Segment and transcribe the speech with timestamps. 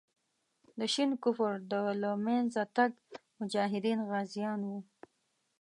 [0.79, 2.91] د شین کفر د له منځه تګ
[3.39, 4.79] مجاهدین غازیان وو.